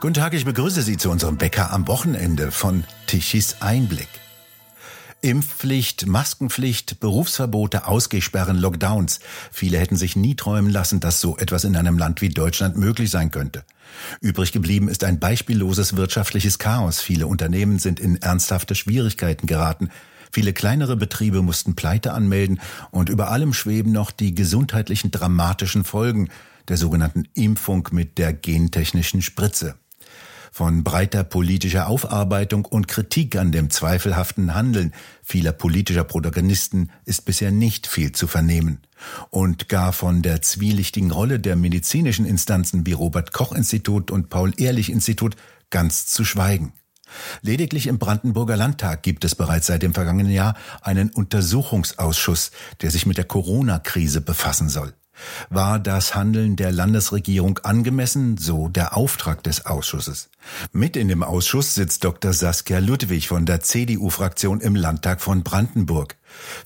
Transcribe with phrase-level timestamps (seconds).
[0.00, 4.08] Guten Tag, ich begrüße Sie zu unserem Bäcker am Wochenende von Tichys Einblick.
[5.20, 9.18] Impfpflicht, Maskenpflicht, Berufsverbote, Ausgehsperren, Lockdowns.
[9.50, 13.10] Viele hätten sich nie träumen lassen, dass so etwas in einem Land wie Deutschland möglich
[13.10, 13.64] sein könnte.
[14.20, 17.00] Übrig geblieben ist ein beispielloses wirtschaftliches Chaos.
[17.00, 19.90] Viele Unternehmen sind in ernsthafte Schwierigkeiten geraten.
[20.30, 22.60] Viele kleinere Betriebe mussten Pleite anmelden
[22.90, 26.28] und über allem schweben noch die gesundheitlichen dramatischen Folgen
[26.68, 29.76] der sogenannten Impfung mit der gentechnischen Spritze.
[30.50, 37.50] Von breiter politischer Aufarbeitung und Kritik an dem zweifelhaften Handeln vieler politischer Protagonisten ist bisher
[37.50, 38.80] nicht viel zu vernehmen.
[39.30, 44.52] Und gar von der zwielichtigen Rolle der medizinischen Instanzen wie Robert Koch Institut und Paul
[44.56, 45.36] Ehrlich Institut
[45.70, 46.72] ganz zu schweigen.
[47.42, 52.50] Lediglich im Brandenburger Landtag gibt es bereits seit dem vergangenen Jahr einen Untersuchungsausschuss,
[52.82, 54.94] der sich mit der Corona-Krise befassen soll.
[55.50, 60.30] War das Handeln der Landesregierung angemessen, so der Auftrag des Ausschusses?
[60.72, 62.32] Mit in dem Ausschuss sitzt Dr.
[62.32, 66.16] Saskia Ludwig von der CDU-Fraktion im Landtag von Brandenburg.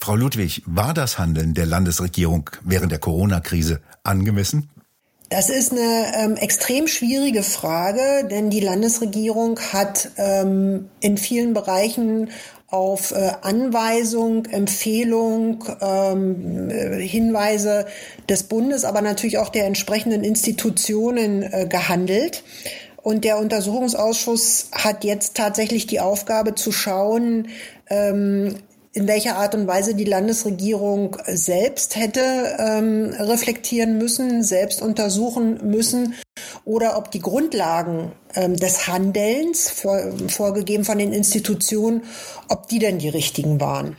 [0.00, 4.68] Frau Ludwig, war das Handeln der Landesregierung während der Corona-Krise angemessen?
[5.33, 12.28] Das ist eine ähm, extrem schwierige Frage, denn die Landesregierung hat ähm, in vielen Bereichen
[12.66, 17.86] auf äh, Anweisung, Empfehlung, ähm, äh, Hinweise
[18.28, 22.44] des Bundes, aber natürlich auch der entsprechenden Institutionen äh, gehandelt.
[22.98, 27.48] Und der Untersuchungsausschuss hat jetzt tatsächlich die Aufgabe zu schauen,
[27.89, 28.56] ähm,
[28.94, 32.20] in welcher Art und Weise die Landesregierung selbst hätte
[32.58, 36.14] ähm, reflektieren müssen, selbst untersuchen müssen
[36.64, 42.02] oder ob die Grundlagen ähm, des Handelns, vor, vorgegeben von den Institutionen,
[42.48, 43.96] ob die denn die richtigen waren.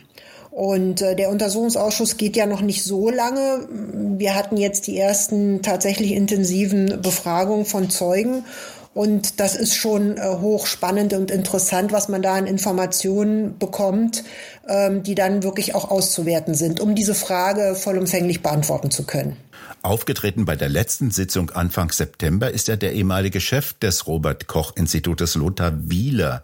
[0.52, 3.68] Und äh, der Untersuchungsausschuss geht ja noch nicht so lange.
[3.72, 8.46] Wir hatten jetzt die ersten tatsächlich intensiven Befragungen von Zeugen.
[8.94, 14.24] Und das ist schon äh, hochspannend und interessant, was man da an Informationen bekommt,
[14.68, 19.38] ähm, die dann wirklich auch auszuwerten sind, um diese Frage vollumfänglich beantworten zu können.
[19.82, 24.74] Aufgetreten bei der letzten Sitzung Anfang September ist ja der ehemalige Chef des Robert Koch
[24.76, 26.44] Institutes Lothar Wieler.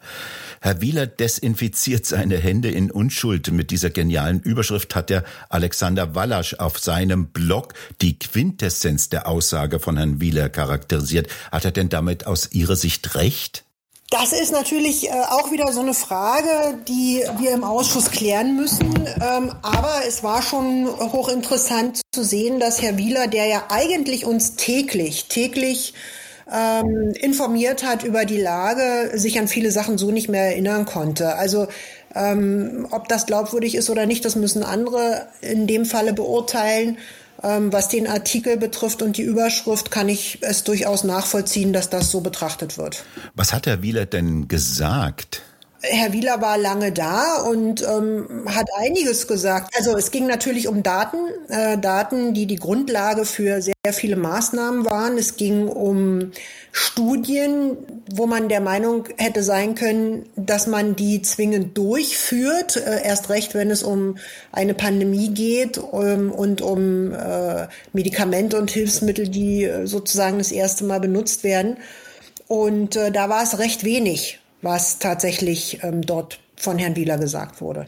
[0.62, 3.52] Herr Wieler desinfiziert seine Hände in Unschuld.
[3.52, 9.80] Mit dieser genialen Überschrift hat der Alexander Wallasch auf seinem Blog die Quintessenz der Aussage
[9.80, 11.28] von Herrn Wieler charakterisiert.
[11.52, 13.64] Hat er denn damit aus Ihrer Sicht recht?
[14.10, 18.92] Das ist natürlich äh, auch wieder so eine Frage, die wir im Ausschuss klären müssen.
[19.22, 24.56] Ähm, aber es war schon hochinteressant zu sehen, dass Herr Wieler, der ja eigentlich uns
[24.56, 25.94] täglich, täglich
[26.52, 31.36] ähm, informiert hat über die Lage, sich an viele Sachen so nicht mehr erinnern konnte.
[31.36, 31.68] Also
[32.16, 36.98] ähm, ob das glaubwürdig ist oder nicht, das müssen andere in dem Falle beurteilen.
[37.42, 42.12] Ähm, was den Artikel betrifft und die Überschrift, kann ich es durchaus nachvollziehen, dass das
[42.12, 43.06] so betrachtet wird.
[43.34, 45.42] Was hat Herr Wieler denn gesagt?
[45.82, 49.74] Herr Wieler war lange da und ähm, hat einiges gesagt.
[49.78, 51.18] Also es ging natürlich um Daten,
[51.48, 55.18] äh, Daten, die die Grundlage für sehr viele Maßnahmen waren.
[55.18, 56.32] Es ging um
[56.74, 57.78] Studien,
[58.14, 63.56] wo man der Meinung hätte sein können, dass man die zwingend durchführt, äh, erst recht,
[63.56, 64.18] wenn es um
[64.52, 70.84] eine Pandemie geht um, und um äh, Medikamente und Hilfsmittel, die äh, sozusagen das erste
[70.84, 71.78] Mal benutzt werden.
[72.50, 77.62] Und äh, da war es recht wenig was tatsächlich ähm, dort von Herrn Wieler gesagt
[77.62, 77.88] wurde.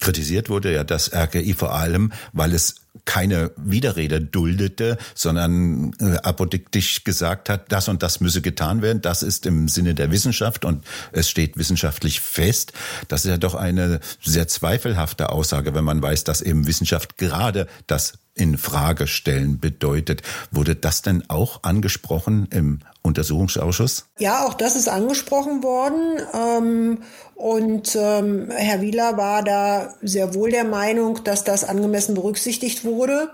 [0.00, 7.04] Kritisiert wurde ja das RKI vor allem, weil es keine Widerrede duldete, sondern äh, apodiktisch
[7.04, 10.84] gesagt hat, das und das müsse getan werden, das ist im Sinne der Wissenschaft und
[11.12, 12.72] es steht wissenschaftlich fest.
[13.08, 17.66] Das ist ja doch eine sehr zweifelhafte Aussage, wenn man weiß, dass eben Wissenschaft gerade
[17.86, 20.22] das in Frage stellen bedeutet.
[20.50, 24.06] Wurde das denn auch angesprochen im Untersuchungsausschuss?
[24.18, 26.20] Ja, auch das ist angesprochen worden.
[26.34, 26.98] Ähm,
[27.34, 33.30] und ähm, Herr Wieler war da sehr wohl der Meinung, dass das angemessen berücksichtigt wurde.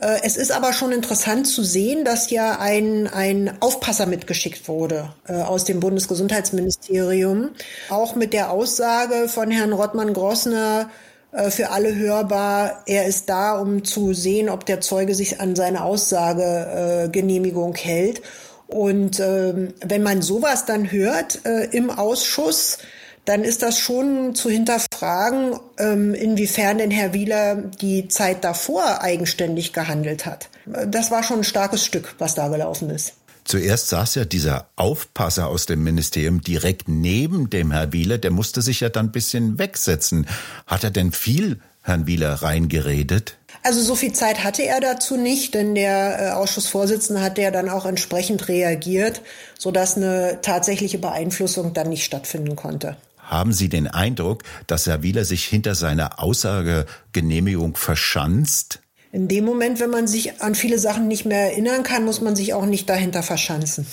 [0.00, 5.10] Äh, es ist aber schon interessant zu sehen, dass ja ein, ein Aufpasser mitgeschickt wurde
[5.28, 7.50] äh, aus dem Bundesgesundheitsministerium.
[7.88, 10.90] Auch mit der Aussage von Herrn Rottmann-Grossner,
[11.36, 12.82] äh, für alle hörbar.
[12.86, 18.22] Er ist da, um zu sehen, ob der Zeuge sich an seine Aussagegenehmigung äh, hält.
[18.66, 22.78] Und ähm, wenn man sowas dann hört äh, im Ausschuss,
[23.26, 29.72] dann ist das schon zu hinterfragen, ähm, inwiefern denn Herr Wieler die Zeit davor eigenständig
[29.72, 30.48] gehandelt hat.
[30.88, 33.14] Das war schon ein starkes Stück, was da gelaufen ist.
[33.44, 38.60] Zuerst saß ja dieser Aufpasser aus dem Ministerium direkt neben dem Herr Wieler, der musste
[38.62, 40.26] sich ja dann ein bisschen wegsetzen.
[40.66, 43.38] Hat er denn viel Herrn Wieler reingeredet?
[43.62, 47.68] Also so viel Zeit hatte er dazu nicht, denn der äh, Ausschussvorsitzende hat ja dann
[47.68, 49.22] auch entsprechend reagiert,
[49.58, 52.96] sodass eine tatsächliche Beeinflussung dann nicht stattfinden konnte.
[53.26, 58.80] Haben Sie den Eindruck, dass Herr Wieler sich hinter seiner Aussagegenehmigung verschanzt?
[59.12, 62.36] In dem Moment, wenn man sich an viele Sachen nicht mehr erinnern kann, muss man
[62.36, 63.86] sich auch nicht dahinter verschanzen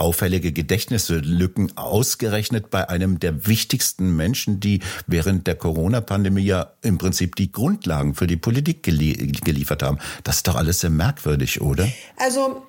[0.00, 7.36] auffällige Gedächtnislücken ausgerechnet bei einem der wichtigsten Menschen, die während der Corona-Pandemie ja im Prinzip
[7.36, 9.98] die Grundlagen für die Politik gelie geliefert haben.
[10.24, 11.86] Das ist doch alles sehr merkwürdig, oder?
[12.16, 12.62] Also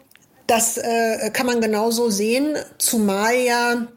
[0.45, 3.87] das äh, kann man genauso sehen, zumal ja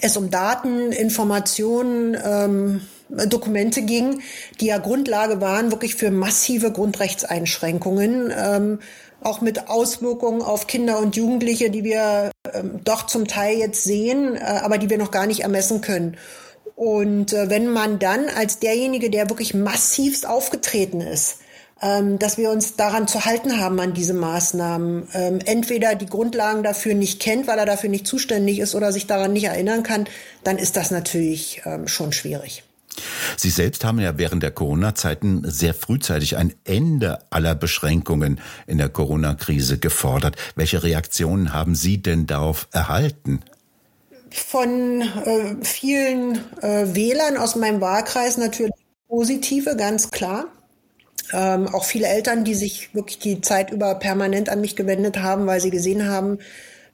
[0.00, 4.20] es um Daten, Informationen, ähm, Dokumente ging,
[4.60, 8.32] die ja Grundlage waren wirklich für massive Grundrechtseinschränkungen.
[8.36, 8.78] Ähm,
[9.20, 14.36] auch mit Auswirkungen auf Kinder und Jugendliche, die wir ähm, doch zum Teil jetzt sehen,
[14.36, 16.16] äh, aber die wir noch gar nicht ermessen können.
[16.76, 21.38] Und äh, wenn man dann als derjenige, der wirklich massivst aufgetreten ist,
[21.80, 26.94] dass wir uns daran zu halten haben an diese Maßnahmen, ähm, entweder die Grundlagen dafür
[26.94, 30.08] nicht kennt, weil er dafür nicht zuständig ist oder sich daran nicht erinnern kann,
[30.42, 32.64] dann ist das natürlich ähm, schon schwierig.
[33.36, 38.88] Sie selbst haben ja während der Corona-Zeiten sehr frühzeitig ein Ende aller Beschränkungen in der
[38.88, 40.36] Corona-Krise gefordert.
[40.56, 43.40] Welche Reaktionen haben Sie denn darauf erhalten?
[44.30, 48.72] Von äh, vielen äh, Wählern aus meinem Wahlkreis natürlich
[49.08, 50.46] positive, ganz klar.
[51.32, 55.46] Ähm, auch viele Eltern, die sich wirklich die Zeit über permanent an mich gewendet haben,
[55.46, 56.38] weil sie gesehen haben,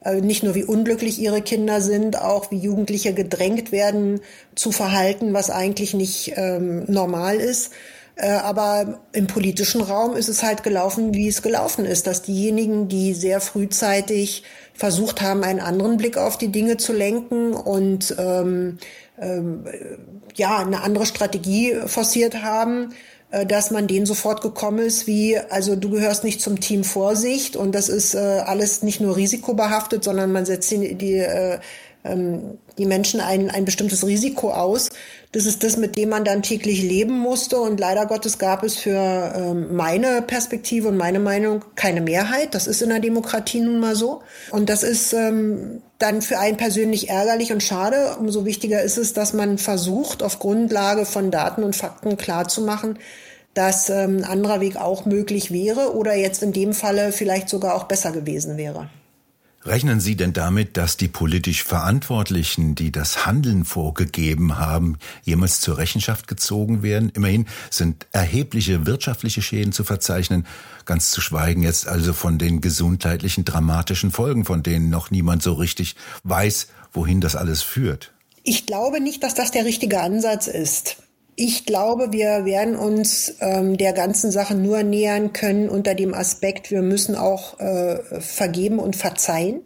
[0.03, 4.21] äh, nicht nur wie unglücklich ihre Kinder sind, auch wie Jugendliche gedrängt werden
[4.53, 7.71] zu verhalten, was eigentlich nicht ähm, normal ist.
[8.17, 12.87] Äh, aber im politischen Raum ist es halt gelaufen, wie es gelaufen ist, dass diejenigen,
[12.87, 14.43] die sehr frühzeitig
[14.73, 18.77] versucht haben, einen anderen Blick auf die Dinge zu lenken und ähm,
[19.19, 19.65] ähm,
[20.35, 22.93] ja eine andere Strategie forciert haben,
[23.43, 27.73] dass man denen sofort gekommen ist, wie, also du gehörst nicht zum Team Vorsicht und
[27.73, 31.59] das ist äh, alles nicht nur risikobehaftet, sondern man setzt die, die, äh,
[32.05, 34.91] ähm, die Menschen ein, ein bestimmtes Risiko aus.
[35.31, 38.77] Das ist das, mit dem man dann täglich leben musste und leider Gottes gab es
[38.77, 42.53] für ähm, meine Perspektive und meine Meinung keine Mehrheit.
[42.53, 44.21] Das ist in der Demokratie nun mal so.
[44.51, 48.17] Und das ist ähm, dann für einen persönlich ärgerlich und schade.
[48.19, 52.99] Umso wichtiger ist es, dass man versucht, auf Grundlage von Daten und Fakten klarzumachen,
[53.53, 57.75] dass ähm, ein anderer Weg auch möglich wäre oder jetzt in dem Falle vielleicht sogar
[57.75, 58.89] auch besser gewesen wäre.
[59.65, 65.79] Rechnen Sie denn damit, dass die politisch Verantwortlichen, die das Handeln vorgegeben haben, jemals zur
[65.79, 67.11] Rechenschaft gezogen werden?
[67.15, 70.45] Immerhin sind erhebliche wirtschaftliche Schäden zu verzeichnen,
[70.85, 75.53] ganz zu schweigen jetzt also von den gesundheitlichen dramatischen Folgen, von denen noch niemand so
[75.53, 78.13] richtig weiß, wohin das alles führt.
[78.43, 80.97] Ich glaube nicht, dass das der richtige Ansatz ist.
[81.37, 86.71] Ich glaube, wir werden uns ähm, der ganzen Sache nur nähern können unter dem Aspekt,
[86.71, 89.61] wir müssen auch äh, vergeben und verzeihen.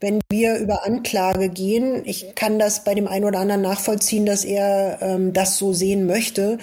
[0.00, 4.44] Wenn wir über Anklage gehen, ich kann das bei dem einen oder anderen nachvollziehen, dass
[4.44, 6.58] er ähm, das so sehen möchte,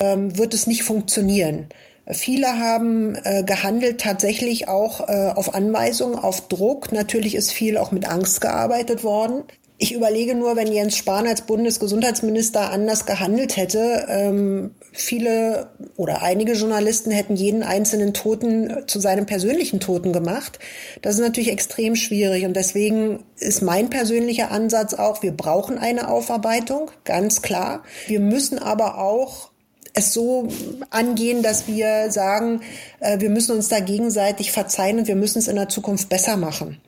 [0.00, 1.68] ähm, wird es nicht funktionieren.
[2.08, 6.90] Viele haben äh, gehandelt tatsächlich auch äh, auf Anweisung, auf Druck.
[6.90, 9.44] Natürlich ist viel auch mit Angst gearbeitet worden.
[9.82, 16.52] Ich überlege nur, wenn Jens Spahn als Bundesgesundheitsminister anders gehandelt hätte, ähm, viele oder einige
[16.52, 20.58] Journalisten hätten jeden einzelnen Toten zu seinem persönlichen Toten gemacht.
[21.00, 26.10] Das ist natürlich extrem schwierig und deswegen ist mein persönlicher Ansatz auch, wir brauchen eine
[26.10, 27.82] Aufarbeitung, ganz klar.
[28.06, 29.50] Wir müssen aber auch
[29.94, 30.48] es so
[30.90, 32.60] angehen, dass wir sagen,
[33.00, 36.36] äh, wir müssen uns da gegenseitig verzeihen und wir müssen es in der Zukunft besser
[36.36, 36.80] machen.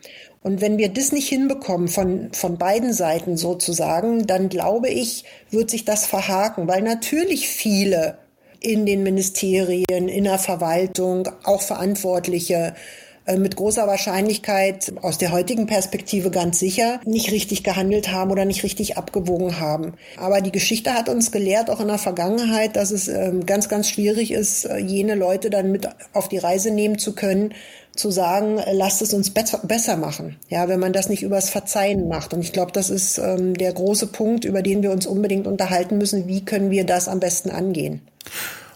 [0.42, 5.70] Und wenn wir das nicht hinbekommen von, von beiden Seiten sozusagen, dann glaube ich, wird
[5.70, 8.18] sich das verhaken, weil natürlich viele
[8.58, 12.74] in den Ministerien, in der Verwaltung, auch Verantwortliche
[13.24, 18.44] äh, mit großer Wahrscheinlichkeit aus der heutigen Perspektive ganz sicher nicht richtig gehandelt haben oder
[18.44, 19.94] nicht richtig abgewogen haben.
[20.16, 23.88] Aber die Geschichte hat uns gelehrt, auch in der Vergangenheit, dass es ähm, ganz, ganz
[23.88, 27.54] schwierig ist, äh, jene Leute dann mit auf die Reise nehmen zu können,
[27.94, 30.36] zu sagen, lasst es uns besser machen.
[30.48, 32.32] Ja, wenn man das nicht übers Verzeihen macht.
[32.32, 35.98] Und ich glaube, das ist ähm, der große Punkt, über den wir uns unbedingt unterhalten
[35.98, 36.26] müssen.
[36.26, 38.00] Wie können wir das am besten angehen?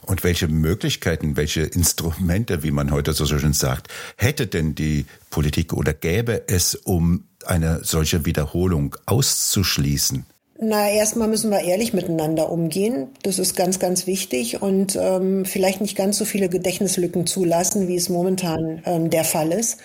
[0.03, 5.73] Und welche Möglichkeiten, welche Instrumente, wie man heute so schön sagt, hätte denn die Politik
[5.73, 10.25] oder gäbe es, um eine solche Wiederholung auszuschließen?
[10.59, 13.09] Na, erstmal müssen wir ehrlich miteinander umgehen.
[13.23, 17.97] Das ist ganz, ganz wichtig und ähm, vielleicht nicht ganz so viele Gedächtnislücken zulassen, wie
[17.97, 19.79] es momentan ähm, der Fall ist.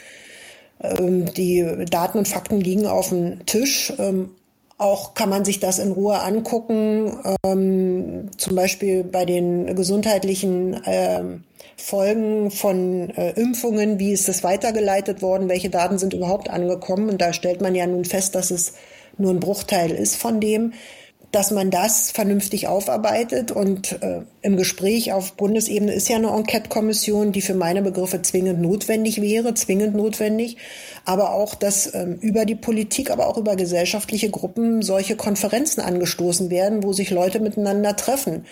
[0.81, 3.91] Ähm, die Daten und Fakten liegen auf dem Tisch.
[3.99, 4.29] Ähm,
[4.77, 11.43] Auch kann man sich das in Ruhe angucken, ähm, zum Beispiel bei den gesundheitlichen ähm,
[11.77, 17.09] Folgen von äh, Impfungen, wie ist das weitergeleitet worden, welche Daten sind überhaupt angekommen.
[17.09, 18.73] Und da stellt man ja nun fest, dass es
[19.17, 20.73] nur ein Bruchteil ist von dem
[21.31, 23.51] dass man das vernünftig aufarbeitet.
[23.51, 28.61] Und äh, im Gespräch auf Bundesebene ist ja eine Enquete-Kommission, die für meine Begriffe zwingend
[28.61, 30.57] notwendig wäre, zwingend notwendig.
[31.05, 36.49] Aber auch, dass ähm, über die Politik, aber auch über gesellschaftliche Gruppen solche Konferenzen angestoßen
[36.49, 38.45] werden, wo sich Leute miteinander treffen.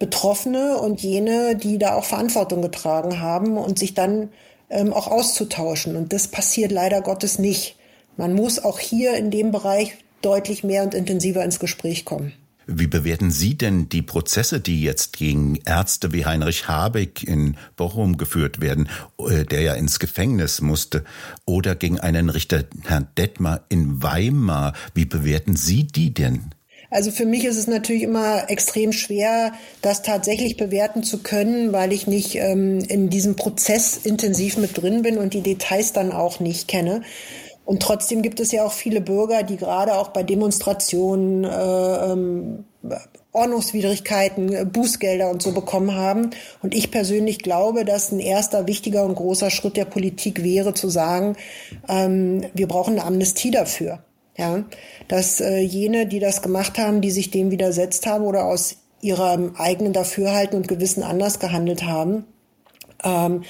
[0.00, 4.30] Betroffene und jene, die da auch Verantwortung getragen haben und sich dann
[4.70, 5.94] ähm, auch auszutauschen.
[5.94, 7.76] Und das passiert leider Gottes nicht.
[8.16, 12.32] Man muss auch hier in dem Bereich deutlich mehr und intensiver ins Gespräch kommen.
[12.66, 18.16] Wie bewerten Sie denn die Prozesse, die jetzt gegen Ärzte wie Heinrich Habeck in Bochum
[18.16, 18.88] geführt werden,
[19.18, 21.04] äh, der ja ins Gefängnis musste,
[21.44, 24.72] oder gegen einen Richter Herrn Detmar in Weimar?
[24.94, 26.54] Wie bewerten Sie die denn?
[26.90, 29.52] Also für mich ist es natürlich immer extrem schwer,
[29.82, 35.02] das tatsächlich bewerten zu können, weil ich nicht ähm, in diesem Prozess intensiv mit drin
[35.02, 37.02] bin und die Details dann auch nicht kenne.
[37.64, 42.64] Und trotzdem gibt es ja auch viele Bürger, die gerade auch bei Demonstrationen, äh, ähm,
[43.32, 46.30] Ordnungswidrigkeiten, äh, Bußgelder und so bekommen haben.
[46.62, 50.88] Und ich persönlich glaube, dass ein erster wichtiger und großer Schritt der Politik wäre, zu
[50.88, 51.36] sagen,
[51.88, 54.00] ähm, wir brauchen eine Amnestie dafür.
[54.36, 54.64] Ja,
[55.06, 59.54] dass äh, jene, die das gemacht haben, die sich dem widersetzt haben oder aus ihrem
[59.56, 62.24] eigenen Dafürhalten und Gewissen anders gehandelt haben,
[63.04, 63.44] ähm,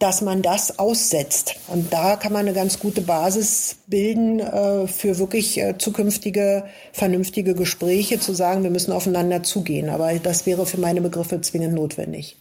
[0.00, 1.56] dass man das aussetzt.
[1.68, 7.54] Und da kann man eine ganz gute Basis bilden äh, für wirklich äh, zukünftige, vernünftige
[7.54, 9.90] Gespräche, zu sagen, wir müssen aufeinander zugehen.
[9.90, 12.36] Aber das wäre für meine Begriffe zwingend notwendig.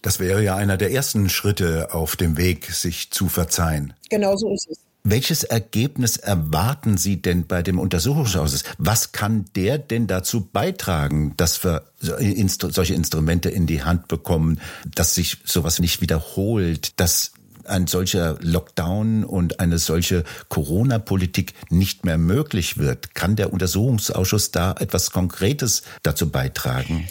[0.00, 3.92] Das wäre ja einer der ersten Schritte auf dem Weg, sich zu verzeihen.
[4.08, 4.85] Genau so ist es.
[5.08, 8.64] Welches Ergebnis erwarten Sie denn bei dem Untersuchungsausschuss?
[8.78, 14.60] Was kann der denn dazu beitragen, dass wir solche Instrumente in die Hand bekommen,
[14.96, 17.30] dass sich sowas nicht wiederholt, dass
[17.66, 23.14] ein solcher Lockdown und eine solche Corona-Politik nicht mehr möglich wird?
[23.14, 27.06] Kann der Untersuchungsausschuss da etwas Konkretes dazu beitragen?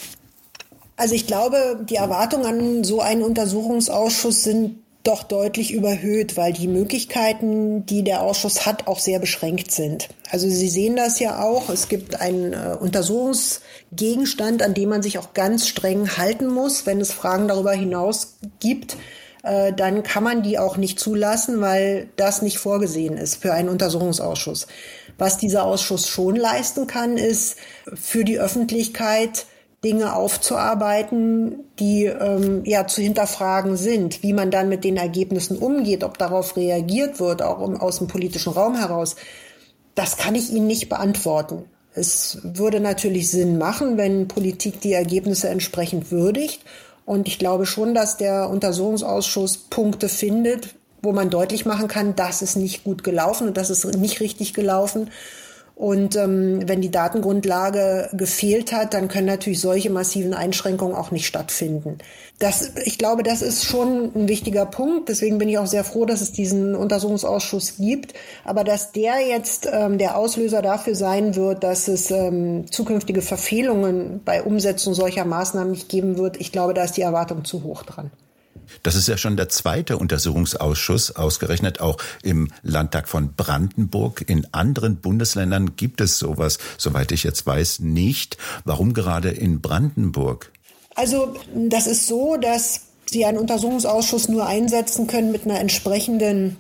[0.98, 6.68] Also ich glaube, die Erwartungen an so einen Untersuchungsausschuss sind doch deutlich überhöht, weil die
[6.68, 10.10] Möglichkeiten, die der Ausschuss hat, auch sehr beschränkt sind.
[10.32, 11.70] Also Sie sehen das ja auch.
[11.70, 16.86] Es gibt einen äh, Untersuchungsgegenstand, an dem man sich auch ganz streng halten muss.
[16.86, 18.98] Wenn es Fragen darüber hinaus gibt,
[19.44, 23.70] äh, dann kann man die auch nicht zulassen, weil das nicht vorgesehen ist für einen
[23.70, 24.68] Untersuchungsausschuss.
[25.18, 27.58] Was dieser Ausschuss schon leisten kann, ist
[27.94, 29.46] für die Öffentlichkeit
[29.86, 36.04] Dinge aufzuarbeiten, die ähm, ja zu hinterfragen sind, wie man dann mit den Ergebnissen umgeht,
[36.04, 39.15] ob darauf reagiert wird, auch um, aus dem politischen Raum heraus.
[39.94, 41.65] Das kann ich Ihnen nicht beantworten.
[41.94, 46.62] Es würde natürlich Sinn machen, wenn Politik die Ergebnisse entsprechend würdigt.
[47.06, 52.42] Und ich glaube schon, dass der Untersuchungsausschuss Punkte findet, wo man deutlich machen kann, das
[52.42, 55.12] ist nicht gut gelaufen und das ist nicht richtig gelaufen.
[55.75, 61.27] Und ähm, wenn die Datengrundlage gefehlt hat, dann können natürlich solche massiven Einschränkungen auch nicht
[61.27, 61.98] stattfinden.
[62.39, 65.10] Das, ich glaube, das ist schon ein wichtiger Punkt.
[65.10, 68.13] Deswegen bin ich auch sehr froh, dass es diesen Untersuchungsausschuss gibt.
[68.46, 74.22] Aber dass der jetzt ähm, der Auslöser dafür sein wird, dass es ähm, zukünftige Verfehlungen
[74.24, 77.84] bei Umsetzung solcher Maßnahmen nicht geben wird, ich glaube, da ist die Erwartung zu hoch
[77.84, 78.12] dran.
[78.84, 84.24] Das ist ja schon der zweite Untersuchungsausschuss, ausgerechnet auch im Landtag von Brandenburg.
[84.28, 88.38] In anderen Bundesländern gibt es sowas, soweit ich jetzt weiß, nicht.
[88.64, 90.52] Warum gerade in Brandenburg?
[90.96, 96.58] Also das ist so, dass Sie einen Untersuchungsausschuss nur einsetzen können mit einer entsprechenden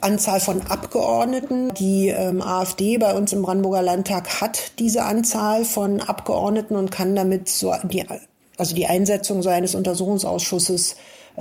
[0.00, 1.72] Anzahl von Abgeordneten.
[1.74, 7.16] Die ähm, AfD bei uns im Brandenburger Landtag hat diese Anzahl von Abgeordneten und kann
[7.16, 8.04] damit so die,
[8.56, 10.96] also die Einsetzung so eines Untersuchungsausschusses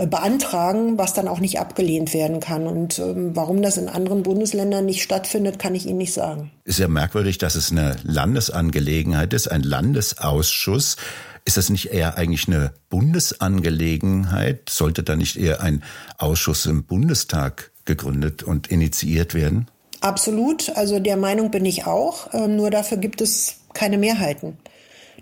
[0.06, 2.68] beantragen, was dann auch nicht abgelehnt werden kann.
[2.68, 6.52] Und ähm, warum das in anderen Bundesländern nicht stattfindet, kann ich Ihnen nicht sagen.
[6.66, 10.98] Ist ja merkwürdig, dass es eine Landesangelegenheit ist, ein Landesausschuss.
[11.46, 14.70] Ist das nicht eher eigentlich eine Bundesangelegenheit?
[14.70, 15.82] Sollte da nicht eher ein
[16.18, 19.68] Ausschuss im Bundestag gegründet und initiiert werden?
[20.02, 20.70] Absolut.
[20.76, 22.34] Also der Meinung bin ich auch.
[22.34, 24.58] Ähm, nur dafür gibt es keine Mehrheiten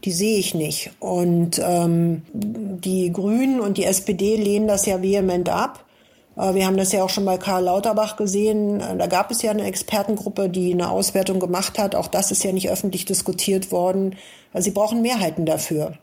[0.04, 0.92] die sehe ich nicht.
[1.00, 5.86] Und ähm, die Grünen und die SPD lehnen das ja vehement ab.
[6.38, 8.80] Äh, wir haben das ja auch schon bei Karl Lauterbach gesehen.
[8.80, 11.96] Äh, da gab es ja eine Expertengruppe, die eine Auswertung gemacht hat.
[11.96, 14.16] Auch das ist ja nicht öffentlich diskutiert worden.
[14.54, 15.94] Sie brauchen Mehrheiten dafür.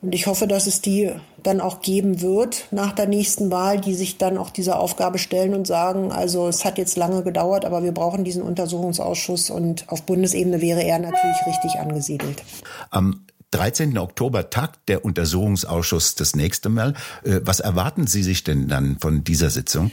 [0.00, 1.10] Und ich hoffe, dass es die
[1.42, 5.54] dann auch geben wird nach der nächsten Wahl, die sich dann auch dieser Aufgabe stellen
[5.54, 10.04] und sagen, also es hat jetzt lange gedauert, aber wir brauchen diesen Untersuchungsausschuss und auf
[10.04, 12.44] Bundesebene wäre er natürlich richtig angesiedelt.
[12.90, 13.96] Am 13.
[13.98, 16.94] Oktober tagt der Untersuchungsausschuss das nächste Mal.
[17.24, 19.92] Äh, was erwarten Sie sich denn dann von dieser Sitzung?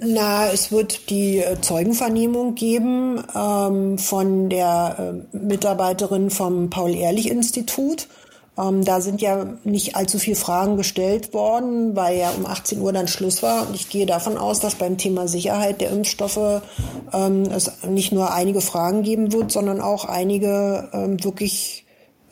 [0.00, 8.06] Na, es wird die äh, Zeugenvernehmung geben ähm, von der äh, Mitarbeiterin vom Paul-Ehrlich-Institut.
[8.56, 12.92] Ähm, da sind ja nicht allzu viele Fragen gestellt worden, weil ja um 18 Uhr
[12.92, 13.66] dann Schluss war.
[13.68, 16.62] Und ich gehe davon aus, dass beim Thema Sicherheit der Impfstoffe
[17.12, 21.84] ähm, es nicht nur einige Fragen geben wird, sondern auch einige ähm, wirklich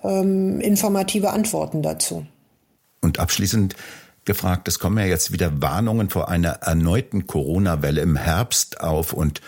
[0.09, 2.27] ähm, informative Antworten dazu.
[3.01, 3.77] Und abschließend
[4.25, 9.41] gefragt, es kommen ja jetzt wieder Warnungen vor einer erneuten Corona-Welle im Herbst auf und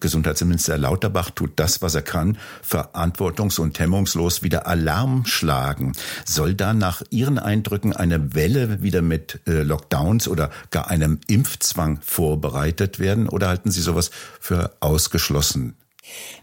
[0.00, 2.38] Gesundheitsminister Lauterbach tut das, was er kann,
[2.68, 5.92] verantwortungs- und hemmungslos wieder Alarm schlagen.
[6.24, 12.00] Soll da nach Ihren Eindrücken eine Welle wieder mit äh, Lockdowns oder gar einem Impfzwang
[12.02, 14.10] vorbereitet werden oder halten Sie sowas
[14.40, 15.74] für ausgeschlossen?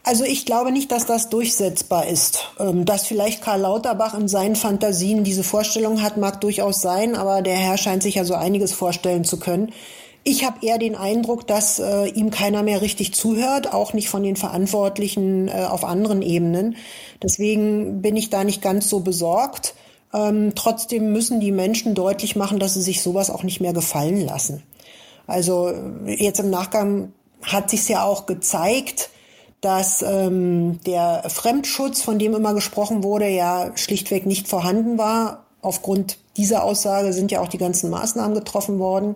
[0.03, 2.51] Also ich glaube nicht, dass das durchsetzbar ist.
[2.59, 7.41] Ähm, dass vielleicht Karl Lauterbach in seinen Fantasien diese Vorstellung hat, mag durchaus sein, aber
[7.41, 9.71] der Herr scheint sich ja so einiges vorstellen zu können.
[10.25, 14.23] Ich habe eher den Eindruck, dass äh, ihm keiner mehr richtig zuhört, auch nicht von
[14.23, 16.77] den Verantwortlichen äh, auf anderen Ebenen.
[17.21, 19.75] Deswegen bin ich da nicht ganz so besorgt.
[20.13, 24.25] Ähm, trotzdem müssen die Menschen deutlich machen, dass sie sich sowas auch nicht mehr gefallen
[24.25, 24.63] lassen.
[25.27, 25.73] Also
[26.05, 29.09] jetzt im Nachgang hat sich ja auch gezeigt,
[29.63, 35.45] dass ähm, der Fremdschutz, von dem immer gesprochen wurde, ja schlichtweg nicht vorhanden war.
[35.61, 39.15] Aufgrund dieser Aussage sind ja auch die ganzen Maßnahmen getroffen worden.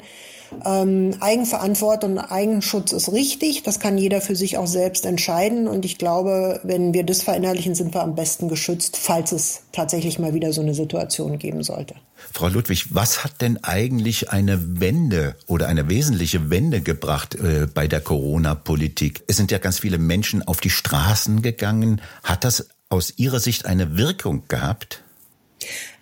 [0.65, 3.63] Ähm, Eigenverantwortung und Eigenschutz ist richtig.
[3.63, 5.67] Das kann jeder für sich auch selbst entscheiden.
[5.67, 10.19] Und ich glaube, wenn wir das verinnerlichen, sind wir am besten geschützt, falls es tatsächlich
[10.19, 11.95] mal wieder so eine Situation geben sollte.
[12.33, 17.87] Frau Ludwig, was hat denn eigentlich eine Wende oder eine wesentliche Wende gebracht äh, bei
[17.87, 19.23] der Corona-Politik?
[19.27, 22.01] Es sind ja ganz viele Menschen auf die Straßen gegangen.
[22.23, 25.03] Hat das aus Ihrer Sicht eine Wirkung gehabt?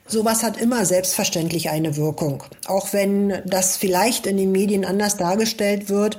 [0.08, 2.44] Sowas hat immer selbstverständlich eine Wirkung.
[2.68, 6.18] Auch wenn das vielleicht in den Medien anders dargestellt wird.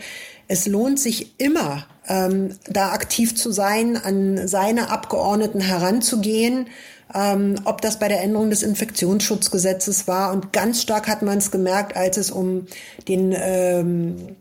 [0.48, 6.68] Es lohnt sich immer, ähm, da aktiv zu sein, an seine Abgeordneten heranzugehen,
[7.14, 10.32] ähm, ob das bei der Änderung des Infektionsschutzgesetzes war.
[10.32, 12.66] Und ganz stark hat man es gemerkt, als es um
[13.08, 14.36] den ähm,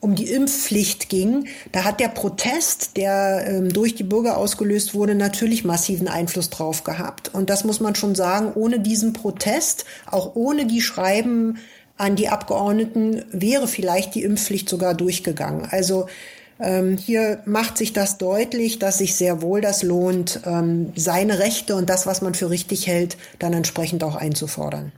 [0.00, 5.14] um die Impfpflicht ging, da hat der Protest, der ähm, durch die Bürger ausgelöst wurde,
[5.14, 7.32] natürlich massiven Einfluss drauf gehabt.
[7.34, 11.58] Und das muss man schon sagen, ohne diesen Protest, auch ohne die Schreiben
[11.98, 15.68] an die Abgeordneten, wäre vielleicht die Impfpflicht sogar durchgegangen.
[15.70, 16.06] Also
[16.58, 21.76] ähm, hier macht sich das deutlich, dass sich sehr wohl das lohnt, ähm, seine Rechte
[21.76, 24.92] und das, was man für richtig hält, dann entsprechend auch einzufordern.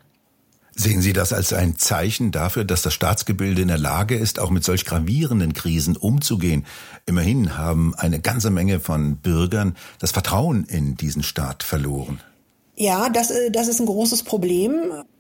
[0.74, 4.50] Sehen Sie das als ein Zeichen dafür, dass das Staatsgebilde in der Lage ist, auch
[4.50, 6.64] mit solch gravierenden Krisen umzugehen?
[7.04, 12.20] Immerhin haben eine ganze Menge von Bürgern das Vertrauen in diesen Staat verloren.
[12.74, 14.72] Ja, das, äh, das ist ein großes Problem.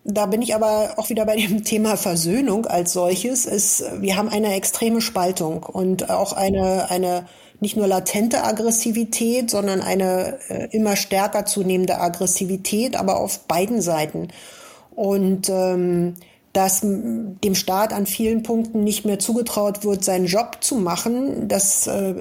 [0.04, 3.44] Da bin ich aber auch wieder bei dem Thema Versöhnung als solches.
[3.44, 7.26] Es, wir haben eine extreme Spaltung und auch eine, eine
[7.60, 14.28] nicht nur latente Aggressivität, sondern eine äh, immer stärker zunehmende Aggressivität, aber auf beiden Seiten
[14.94, 16.14] und ähm,
[16.52, 21.86] dass dem Staat an vielen Punkten nicht mehr zugetraut wird, seinen Job zu machen, das,
[21.86, 22.14] äh,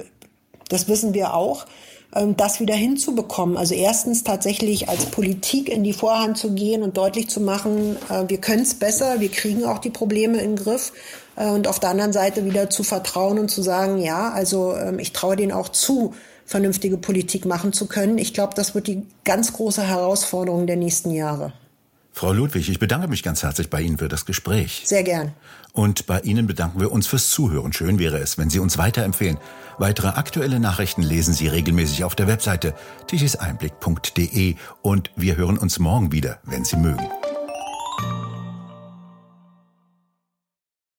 [0.68, 1.66] das wissen wir auch,
[2.14, 3.56] ähm, das wieder hinzubekommen.
[3.56, 8.24] Also erstens tatsächlich als Politik in die Vorhand zu gehen und deutlich zu machen, äh,
[8.28, 10.92] wir können es besser, wir kriegen auch die Probleme in den Griff.
[11.36, 14.98] Äh, und auf der anderen Seite wieder zu vertrauen und zu sagen, ja, also ähm,
[14.98, 16.14] ich traue denen auch zu,
[16.46, 18.18] vernünftige Politik machen zu können.
[18.18, 21.52] Ich glaube, das wird die ganz große Herausforderung der nächsten Jahre.
[22.12, 24.82] Frau Ludwig, ich bedanke mich ganz herzlich bei Ihnen für das Gespräch.
[24.84, 25.32] Sehr gern.
[25.72, 27.72] Und bei Ihnen bedanken wir uns fürs Zuhören.
[27.72, 29.38] Schön wäre es, wenn Sie uns weiterempfehlen.
[29.78, 32.74] Weitere aktuelle Nachrichten lesen Sie regelmäßig auf der Webseite
[33.06, 37.08] tichiseinblick.de und wir hören uns morgen wieder, wenn Sie mögen.